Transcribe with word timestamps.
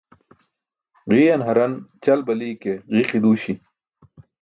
Ġiiyaṅ 1.11 1.41
haraṅ 1.47 1.73
ćal 2.03 2.19
bali 2.27 2.49
ke 2.61 2.71
ġiiki 2.93 3.17
duuśi 3.23 3.53